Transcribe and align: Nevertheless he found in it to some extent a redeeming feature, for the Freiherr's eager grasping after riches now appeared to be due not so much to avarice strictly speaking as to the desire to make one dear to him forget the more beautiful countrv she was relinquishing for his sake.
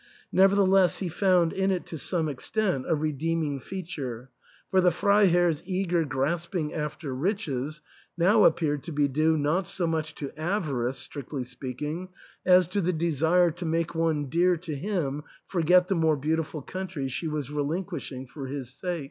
Nevertheless 0.31 0.97
he 0.97 1.09
found 1.09 1.53
in 1.53 1.69
it 1.69 1.85
to 1.85 1.97
some 1.99 2.27
extent 2.27 2.85
a 2.89 2.95
redeeming 2.95 3.59
feature, 3.59 4.31
for 4.71 4.81
the 4.81 4.89
Freiherr's 4.89 5.61
eager 5.63 6.05
grasping 6.05 6.73
after 6.73 7.13
riches 7.13 7.83
now 8.17 8.43
appeared 8.45 8.81
to 8.85 8.91
be 8.91 9.07
due 9.07 9.37
not 9.37 9.67
so 9.67 9.85
much 9.85 10.15
to 10.15 10.35
avarice 10.39 10.97
strictly 10.97 11.43
speaking 11.43 12.09
as 12.47 12.67
to 12.69 12.81
the 12.81 12.93
desire 12.93 13.51
to 13.51 13.65
make 13.67 13.93
one 13.93 14.25
dear 14.25 14.57
to 14.57 14.73
him 14.75 15.21
forget 15.45 15.87
the 15.87 15.93
more 15.93 16.17
beautiful 16.17 16.63
countrv 16.63 17.11
she 17.11 17.27
was 17.27 17.51
relinquishing 17.51 18.25
for 18.25 18.47
his 18.47 18.71
sake. 18.73 18.99